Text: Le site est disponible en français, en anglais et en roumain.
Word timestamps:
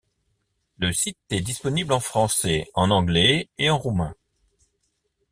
Le 0.79 0.91
site 0.93 1.19
est 1.29 1.41
disponible 1.41 1.93
en 1.93 1.99
français, 1.99 2.67
en 2.73 2.89
anglais 2.89 3.49
et 3.59 3.69
en 3.69 3.77
roumain. 3.77 4.15